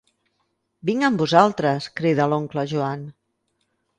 [0.89, 3.03] Vinc amb vosaltres, crida l'oncle Joan.